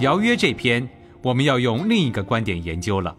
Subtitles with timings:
[0.00, 0.88] 尧曰这篇，
[1.22, 3.10] 我们要用另一个观点研究了。《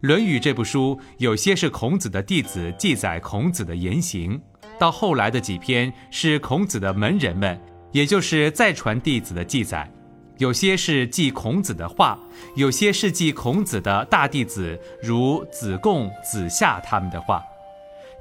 [0.00, 4.40] 论语》这部书有些是孔子的弟子记载孔子的言行，
[4.78, 7.60] 到后来的几篇是孔子的门人们，
[7.92, 9.86] 也就是再传弟子的记载；
[10.38, 12.18] 有些是记孔子的话，
[12.54, 17.42] 有些是记孔子的大弟子如子贡、子夏他们的话。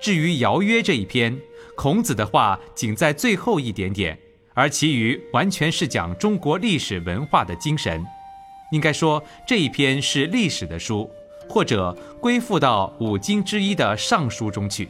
[0.01, 1.39] 至于《尧曰》这一篇，
[1.77, 4.19] 孔子的话仅在最后一点点。
[4.55, 8.03] 而其余完全是讲中国历史文化的精神，
[8.71, 11.11] 应该说这一篇是历史的书，
[11.49, 14.87] 或者归附到五经之一的《尚书》中去。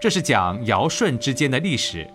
[0.00, 2.08] 这是讲尧舜之间的历史。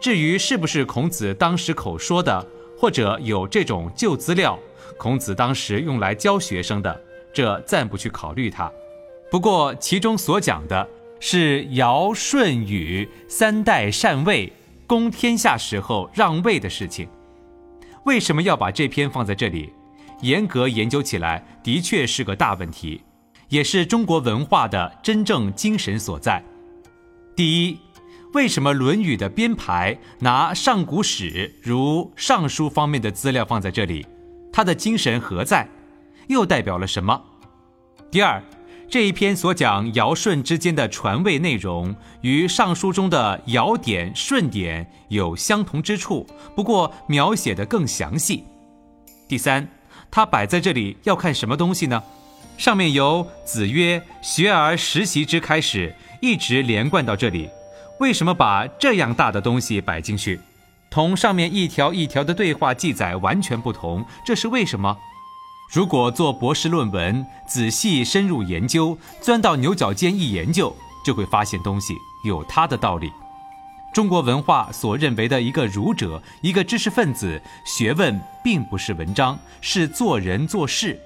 [0.00, 2.44] 至于是不是孔子当时口说的，
[2.76, 4.58] 或者有这种旧资料，
[4.98, 7.00] 孔子当时用来教学生的，
[7.32, 8.70] 这暂不去考虑它。
[9.30, 10.88] 不过其中所讲的
[11.20, 14.52] 是尧舜禹三代禅位。
[14.90, 17.08] 公天下时候让位的事情，
[18.06, 19.72] 为什么要把这篇放在这里？
[20.20, 23.00] 严格研究起来，的确是个大问题，
[23.50, 26.42] 也是中国文化的真正精神所在。
[27.36, 27.78] 第一，
[28.32, 34.04] 为什么《论语》的编排拿上古史如《尚书》方面的资料放在这里？
[34.52, 35.68] 它的精神何在？
[36.26, 37.22] 又代表了什么？
[38.10, 38.42] 第二。
[38.90, 48.42] 这一篇所讲尧舜之间的传位内容，与《尚书》中的尧典、舜典有相同之处，不过描写的更详细。
[49.28, 49.68] 第三，
[50.10, 52.02] 它摆在这里要看什么东西呢？
[52.58, 57.48] 上面由“子曰：学而时习之”开始，一直连贯到这里，
[58.00, 60.40] 为什么把这样大的东西摆进去？
[60.90, 64.98] 同上面一条一条的对话记载完全不同，这是为什么？
[65.72, 71.94] 如果做博士论文，仔细深入研究，钻到牛角尖一研究，就会发现东西
[72.24, 73.12] 有它的道理。
[73.94, 81.00] 中国文化所认为的一个儒者，一个知识分子，学问并不是文章，是做人做事。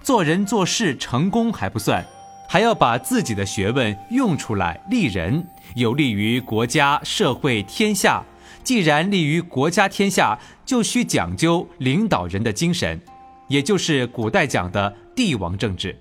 [0.00, 2.06] 做人做事成功还不算，
[2.48, 8.22] 还要把自己的学问用出来，利人，有利于国家、社会、天下。
[8.62, 13.00] 既然利于国家天下，就需讲究领导人的精神。
[13.48, 15.96] 也就是古代讲的帝王政治，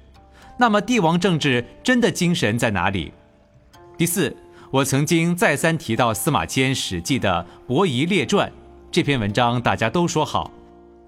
[0.57, 3.11] 那么帝王政治真的精神在哪里？
[3.97, 4.35] 第四，
[4.71, 8.49] 我曾经再三提到司马迁《史记》的《伯夷列传》
[8.91, 10.51] 这篇文章，大家都说好，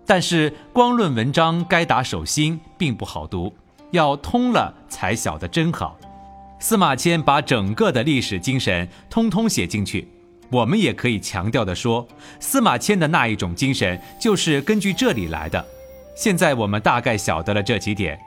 [0.05, 3.53] 但是光论文章该打手心并不好读，
[3.91, 5.97] 要通了才晓得真好。
[6.59, 10.07] 司马迁把整个的历史精神通通写进去，
[10.51, 12.07] 我们也可以强调的说，
[12.39, 15.65] 司马迁的那一种精神就是根据这里来的。
[16.15, 18.17] 现在我们大概晓得了这几点。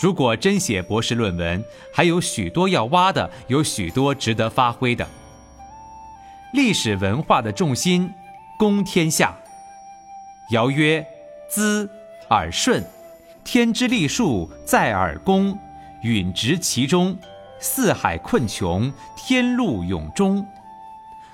[0.00, 1.62] 如果真写博士论文，
[1.92, 5.06] 还有许多要挖的，有许多值得发挥的。
[6.52, 8.12] 历史文化的重心，
[8.58, 9.36] 公天下。
[10.52, 11.06] 尧曰
[11.48, 11.88] ：“兹
[12.28, 12.84] 尔顺，
[13.44, 15.56] 天之利数在尔公，
[16.02, 17.16] 允直其中，
[17.58, 20.46] 四海困穷，天路永终。”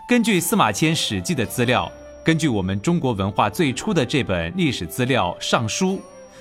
[0.08, 1.90] 根据司马迁《史记》的资料。
[2.26, 5.92] 根据我们中国文化最初的这本历史资料《尚书》，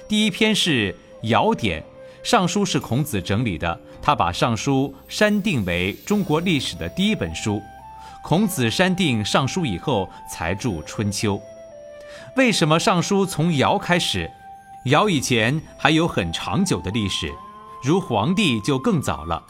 [0.07, 0.91] 第一篇是
[1.27, 1.79] 《尧典》，
[2.23, 7.61] 《尚书》是孔子整理的，他把《尚书》删定为中国历史的第一本书。
[8.23, 11.35] 孔子删定《尚书》以后，才著《春秋》。
[12.35, 14.27] 为什么《尚书》从尧开始？
[14.85, 17.31] 尧以前还有很长久的历史，
[17.83, 19.43] 如黄帝就更早了。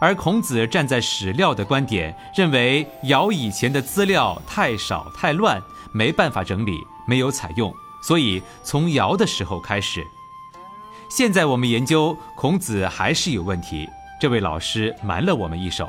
[0.00, 5.62] 而孔子站在史料的观点，认为尧以前的资料太少太乱，
[5.92, 7.72] 没办法整理，没有采用，
[8.02, 10.02] 所以从尧的时候开始。
[11.10, 13.86] 现在我们研究孔子还是有问题，
[14.18, 15.86] 这位老师瞒了我们一手。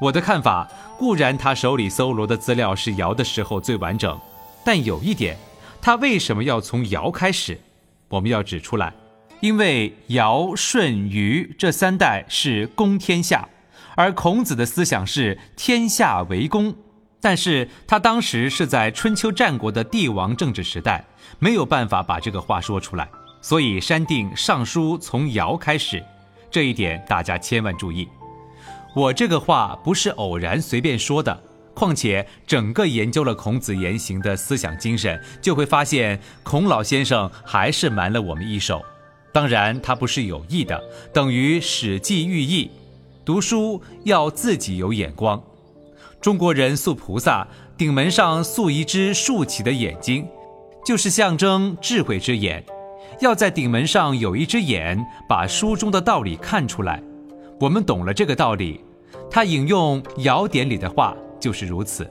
[0.00, 0.68] 我的看法
[0.98, 4.18] 固然他手里搜罗的资料是尧的时候最完整，
[4.62, 5.38] 但有一点，
[5.80, 7.58] 他为什么要从尧开始？
[8.08, 8.92] 我们要指出来。
[9.40, 13.48] 因为尧舜禹这三代是公天下，
[13.94, 16.74] 而孔子的思想是天下为公，
[17.20, 21.04] 但是他当时是在春秋战国的帝王政治时代，
[21.38, 23.08] 没有办法把这个话说出来，
[23.40, 26.02] 所以删定《尚书》从尧开始，
[26.50, 28.08] 这一点大家千万注意。
[28.96, 31.40] 我这个话不是偶然随便说的，
[31.74, 38.84] 况且整个研究了孔子言行的思想精神，就会发现孔老先生还是瞒了我们一手。
[39.38, 40.82] 当然，他不是有意的，
[41.12, 42.68] 等于《史记》寓意：
[43.24, 45.40] 读书要自己有眼光。
[46.20, 47.46] 中国人塑菩萨
[47.76, 50.26] 顶门上塑一只竖起的眼睛，
[50.84, 52.64] 就是象征智慧之眼。
[53.20, 57.00] 要在顶门上有一只眼，把书中的道理看出来。
[57.60, 58.80] 我们懂了这个道理。
[59.30, 62.10] 他引用《尧典》里的话，就是如此。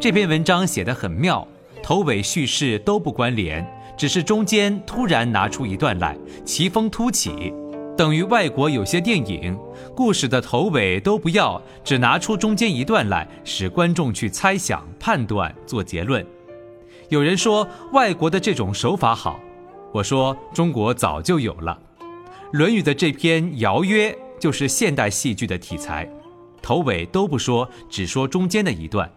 [0.00, 1.46] 这篇文章写得很妙，
[1.84, 3.64] 头尾叙事都不关联，
[3.96, 7.52] 只是中间突然拿出一段来，奇峰突起，
[7.96, 9.58] 等于外国有些电影，
[9.94, 16.26] 故事的头尾都不要，只拿出中间一段来，使观众去猜想、判断、做结论。
[17.08, 19.38] 有人说外国的这种手法好。
[19.92, 21.78] 我说中国早就有了，
[22.52, 24.10] 《论语》的这篇《尧曰》
[24.40, 26.08] 就是现代戏剧的题材，
[26.62, 29.10] 头尾都不说，只说中间的一段。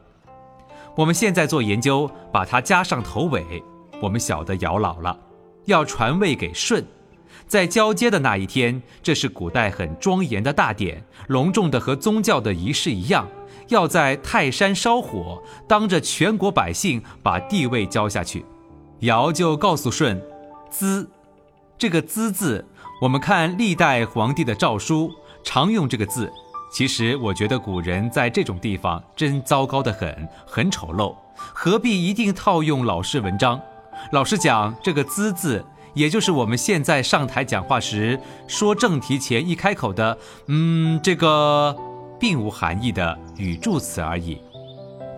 [0.98, 3.64] 我们现在做研究，把它加上头尾，
[4.02, 5.18] 我们晓得尧老了，
[5.66, 6.84] 要传位给舜，
[7.48, 13.28] 在交接的那一天，这是古代很庄严的大典，隆重的和宗教的仪式一样，
[13.70, 18.46] 要在泰山烧火，当着全国百姓把地位交下去。
[19.00, 20.22] 尧就告诉舜。
[20.70, 21.10] 资，
[21.78, 22.66] 这个“资”字，
[23.02, 25.10] 我们看历代皇帝的诏书
[25.44, 26.32] 常用这个字。
[26.72, 31.16] 其实我觉得古人在这种地方真糟糕的很，很丑陋。
[31.36, 33.62] 何必一定套用老式文章？
[34.12, 35.64] 老实讲，这个“滋”字，
[35.94, 41.76] 也就是我们现在上台讲话时说正题前一开口的“嗯”，这个
[42.20, 44.38] 并无含义的语助词而已。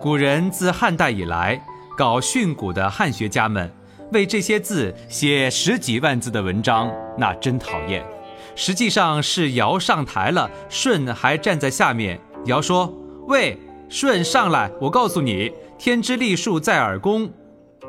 [0.00, 1.60] 古人自汉代以来，
[1.96, 3.70] 搞训诂的汉学家们。
[4.10, 8.02] 为这些字写十几万字的文章，那真讨厌。
[8.56, 12.18] 实际上是尧上台了，舜还站在下面。
[12.46, 12.90] 尧说
[13.28, 13.58] ：“喂，
[13.90, 17.28] 舜上来，我告诉你，天之立数在耳躬。”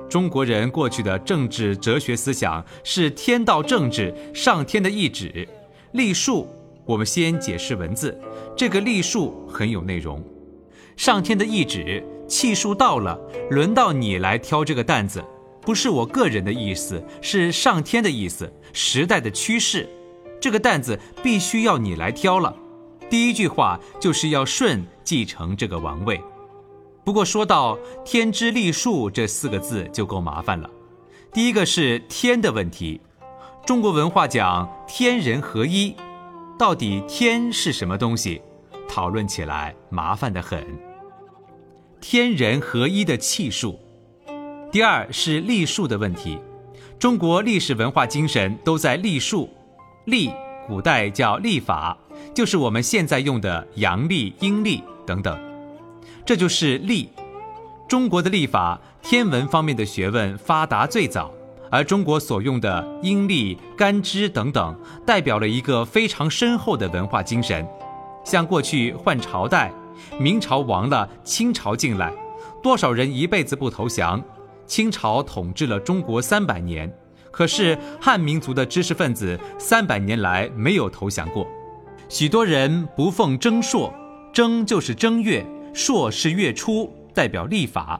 [0.10, 5.48] 中国人过去的政治哲学思想是天道政治，上天的意志。
[5.92, 6.48] 立数，
[6.84, 8.20] 我们先解释文字，
[8.58, 10.24] 这个立数很有内容。
[10.98, 13.20] 上天的意志，气数到了，
[13.52, 15.24] 轮到你来挑这个担子。
[15.62, 19.88] 不是我个人的意思，是上天的意思，时代的趋势，
[20.42, 22.56] 这个担子必须要你来挑了。
[23.10, 26.20] 第一句话就是要舜继承这个王位。
[27.04, 30.70] 不过说到“天之立数”这四个字就够麻烦了。
[31.32, 33.00] 第一个是天的问题，
[33.66, 35.96] 中国文化讲天人合一，
[36.58, 38.42] 到底天是什么东西？
[38.88, 40.66] 讨论起来麻烦的很。
[42.02, 43.80] 天人合一的气数。
[44.72, 46.40] 第二是历数的问题，
[47.00, 49.50] 中国历史文化精神都在历数，
[50.06, 50.32] 历
[50.68, 51.98] 古代叫历法，
[52.34, 55.38] 就是我们现在用的阳历、阴历等等，
[56.30, 57.10] 这就是历。
[57.88, 61.34] 中国的历法，天文方面的学问发达最早，
[61.72, 67.68] 而中国所用的阴历、干支等等，代表了一个非常深厚的文化精神。
[68.24, 69.74] 像过去换朝代，
[70.20, 72.14] 明朝亡了，清朝进来，
[72.62, 74.24] 多少人一辈子不投降。
[74.68, 76.96] 清朝统治了中国三百年，
[77.32, 81.48] 可是汉民族的知识分子三百年来没有投降过。
[82.08, 83.92] 许多人不奉正朔，
[84.32, 85.44] 正就是正月，
[85.80, 87.98] 朔是月初，代表历法。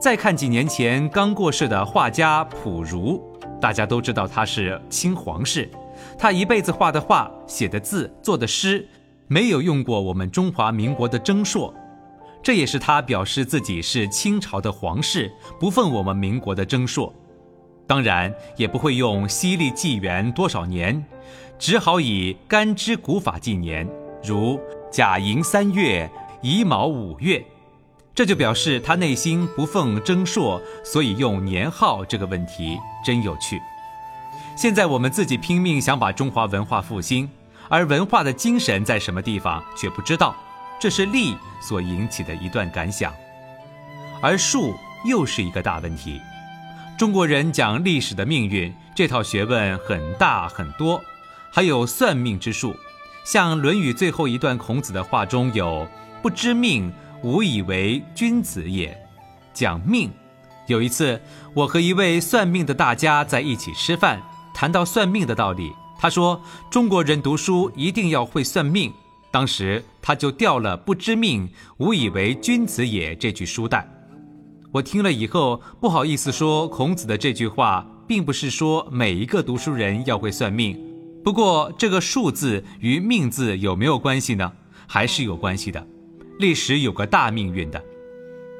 [0.00, 3.22] 再看几年前刚过世的画家溥儒，
[3.60, 5.70] 大家都知道他是清皇室，
[6.18, 8.84] 他一辈子画的画、写的字、做的诗，
[9.28, 11.72] 没有用过我们中华民国的征朔。
[12.42, 17.14] 这也是他表示自己是清朝的皇室，不奉我们民国的征朔，
[17.86, 21.06] 当然也不会用西历纪元多少年，
[21.60, 23.88] 只好以干支古法纪年，
[24.24, 24.58] 如
[24.90, 27.44] 甲寅三月、乙卯五月，
[28.14, 33.60] 这就表示他内心不奉征朔，所以用年号这个问题真有趣。
[34.56, 37.28] 现在我们自己拼命想把中华文化复兴，
[37.68, 40.36] 而文化的精神在什么地方却不知道。
[40.80, 43.12] 这是历所引起的一段感想，
[44.22, 44.72] 而数
[45.04, 46.20] 又是一个大问题。
[46.96, 51.00] 中国人讲历史的命运，这套学问很大很多，
[51.50, 52.76] 还有算命之术。
[53.24, 55.86] 像《论语》最后一段孔子的话中有
[56.22, 58.96] “不知命，无以为君子也”，
[59.54, 60.10] 讲命。
[60.66, 61.20] 有一次，
[61.54, 64.20] 我和一位算命的大家在一起吃饭，
[64.54, 68.92] 谈到算命的道理，他说：“中国人读书一定要会算命。”
[69.30, 71.48] 当时他就掉了“不知命，
[71.78, 73.88] 无以为君子也”这句书带。
[74.72, 80.78] 我听了以后不好意思说，孔子的这句话并不是说每一个读书人要会算命。
[81.24, 84.52] 不过这个“数”字与“命”字有没有关系呢？
[84.86, 85.86] 还是有关系的。
[86.38, 87.82] 历史有个大命运的。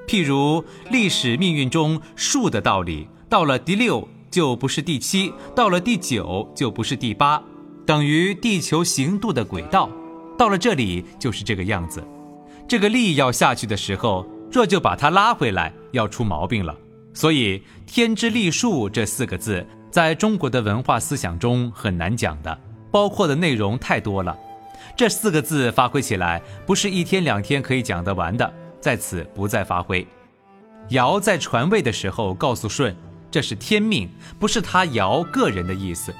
[0.07, 7.43] 譬如历史命运中数的道理，到了第六就不是第七，到了第九就不是第八，
[7.87, 9.91] 等于地球行度的轨道，
[10.39, 12.03] 到了这里就是这个样子。
[12.67, 16.75] 这个力要下去的时候，若就把它拉回来，要出毛病了。
[17.15, 22.59] 所以“天之历数”这四个字，在中国的文化思想中很难讲的，
[22.91, 24.37] 包括的内容太多了。
[24.97, 28.53] 这四个字发挥起来，不是一天两天可以讲得完的。
[28.81, 30.07] 在此不再发挥。
[30.91, 32.97] 尧在传位的时候告诉舜，
[33.31, 34.09] 这是天命，
[34.39, 36.15] 不是他尧个人的意思。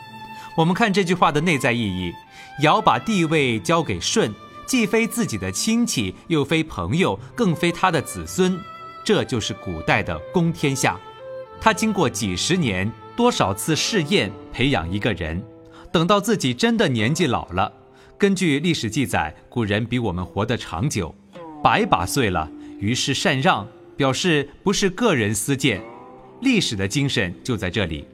[0.57, 2.13] 我们看这句话的内在意义：
[2.63, 4.35] 尧把地位交给舜，
[4.67, 8.59] 既非自己的亲戚，又非朋友，更非他的子孙，
[9.05, 10.99] 这就是古代的公天下。
[11.61, 15.43] 他经过几十年、多少次试验培养一个人，
[15.93, 17.73] 等到自己真的年纪老了，
[18.19, 21.15] 根据历史记载，古人比我们活得长久。
[21.63, 23.65] 百把岁了，于是禅让，
[23.97, 25.81] 表示不是个人私见，
[26.41, 28.05] 历史的精神就在这里。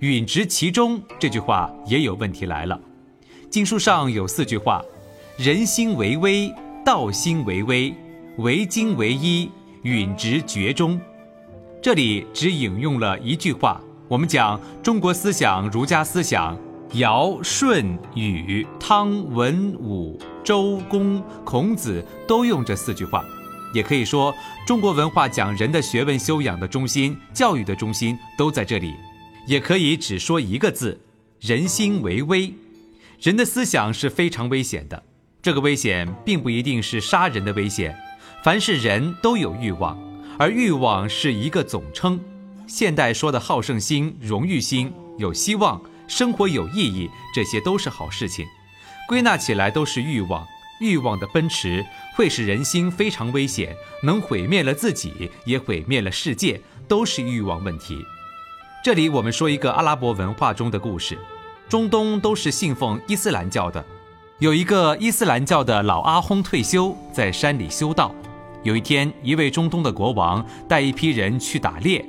[0.00, 2.80] 允执其中这句话也有问题来了。
[3.48, 4.82] 经书上有四句话：
[5.36, 6.52] 人心为微，
[6.84, 7.94] 道心为微，
[8.38, 9.48] 为精为一，
[9.82, 11.00] 允执绝中。
[11.80, 13.80] 这里只引用了一句话。
[14.08, 16.58] 我们讲中国思想，儒家思想。
[16.94, 23.24] 尧、舜、禹、汤、文、武、周、公、孔子都用这四句话，
[23.72, 24.34] 也可以说
[24.66, 28.92] 中国文化讲人的学问修养的中心、教育的中心都在这里。
[29.46, 31.00] 也可以只说一个字：
[31.40, 32.52] 人心为危。
[33.20, 35.02] 人的思想是非常危险的，
[35.40, 37.96] 这个危险并不一定是杀人的危险。
[38.44, 39.98] 凡是人都有欲望，
[40.38, 42.20] 而欲望是一个总称。
[42.66, 45.80] 现代说的好胜心、荣誉心、有希望。
[46.06, 48.46] 生活有意义，这些都是好事情。
[49.08, 50.46] 归纳起来都是欲望，
[50.80, 57.98] 欲望的奔驰会使人心非常危险，能毁灭了自己，也毁灭了世界，都是欲望问题。
[58.84, 61.18] 这里我们说一个阿拉伯文化中的故事。
[61.68, 63.82] 中东都是信奉伊斯兰教的，
[64.40, 68.14] 有一个伊斯兰教的老阿訇退休，在山里修道。
[68.62, 72.04] 有一天，一位中东的国王带一批人去打猎，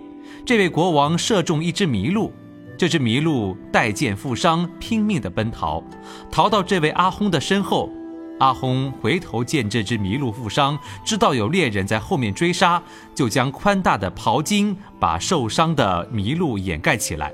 [0.45, 2.33] 这位国王射中一只麋鹿。
[2.77, 5.84] 这只麋鹿带剑负伤，拼命地奔逃，
[6.32, 7.89] 逃到这位阿訇的身后。
[8.39, 12.82] 阿訇回头见这只麋鹿负伤，知道有猎人在后面追杀，
[13.13, 17.32] 就将宽大的袍襟把受伤的麋鹿掩盖起来。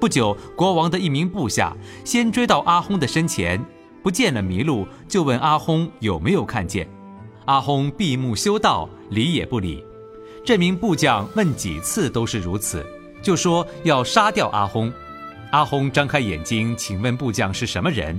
[0.00, 3.62] 不久，国王的一名部下先追到阿訇的身前，
[4.02, 6.88] 不见了麋鹿，就问阿訇有没有看见。
[7.44, 9.84] 阿訇闭目修道，理也不理。
[10.44, 12.84] 这名部将问几次都是如此。
[13.22, 14.92] 就说要杀掉阿轰，
[15.50, 18.18] 阿轰张开眼睛，请问部将是什么人？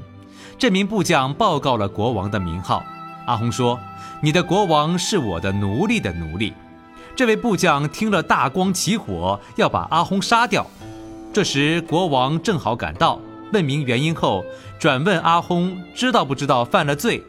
[0.58, 2.84] 这名部将报告了国王的名号。
[3.26, 3.80] 阿轰说
[4.22, 6.54] ：“你的国王是我的奴隶的奴隶。”
[7.16, 10.66] 这位部将听了，大光起火，要把阿轰杀掉。
[11.32, 13.20] 这时国王正好赶到，
[13.54, 14.44] 问明原因后，
[14.80, 17.24] 转问阿轰知道不知道犯了罪。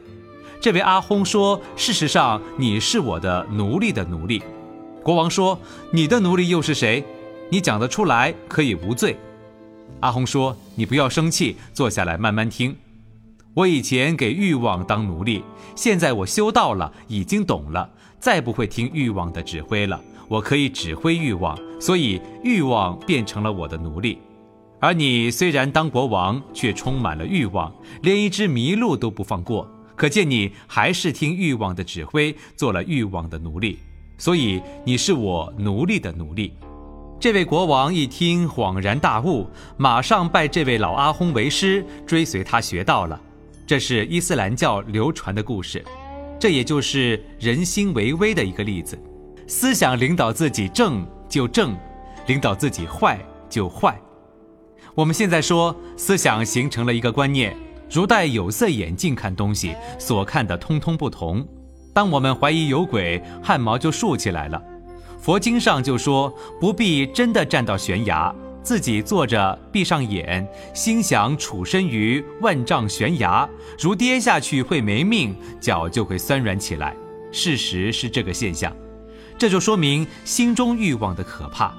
[0.60, 4.42] 这位阿轰说：“事实上，你是我的奴隶的奴隶。”
[5.02, 5.58] 国王说
[5.92, 7.04] ：“你的奴隶又是谁？”
[7.52, 9.16] 你讲得出来，可以无罪。
[9.98, 12.76] 阿红说：“你不要生气，坐下来慢慢听。
[13.54, 15.42] 我以前给欲望当奴隶，
[15.74, 17.90] 现在我修道了，已经懂了，
[18.20, 20.00] 再不会听欲望的指挥了。
[20.28, 24.18] 我可以指挥欲望，所以欲望变成了我的奴隶。
[24.78, 29.68] 而你虽然当国王，却充满了欲望，连一只麋鹿都不放过。
[29.96, 33.80] 可见你还是听欲望的指挥，做了欲望的奴隶。
[34.16, 36.52] 所以你是我奴隶的奴隶。”
[37.20, 39.46] 这位国王一听，恍然大悟，
[39.76, 43.20] 马上拜这位老阿訇为师，追随他学道了。
[43.66, 45.84] 这是伊斯兰教流传的故事，
[46.38, 48.98] 这也就是人心为微的一个例子。
[49.46, 51.76] 思想领导自己正就正，
[52.26, 54.00] 领导自己坏就坏。
[54.94, 57.54] 我们现在说，思想形成了一个观念，
[57.90, 61.46] 如戴有色眼镜看东西，所看的通通不同。
[61.92, 64.62] 当我们怀疑有鬼，汗毛就竖起来了。
[65.20, 73.46] 佛经上就说，不必真的站到悬崖，自己坐着，闭上眼，心想处身于万丈悬崖，
[73.78, 76.96] 如跌下去会没命，脚就会酸软起来。
[77.30, 78.74] 事实是这个现象，
[79.38, 81.74] 这就说明心中欲望的可怕。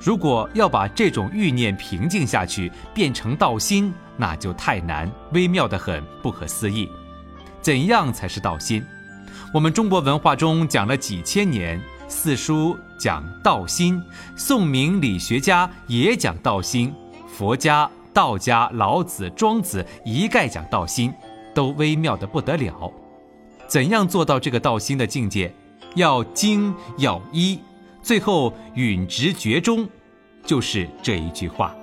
[0.00, 6.88] 如果要把这种欲念平静下去，变成道心，那就太难，微妙的很，不可思议。
[7.60, 8.84] 怎样才是道心？
[9.52, 11.80] 我们中国文化中讲了几千年。
[12.08, 14.00] 四书讲道心，
[14.36, 16.94] 宋明理学家也讲道心，
[17.26, 21.12] 佛家、道家、老子、庄子一概讲道心，
[21.52, 22.92] 都微妙的不得了。
[23.66, 25.52] 怎样做到这个道心的境界？
[25.96, 27.58] 要精要一，
[28.02, 29.88] 最后允直觉中，
[30.44, 31.74] 就是这一句话。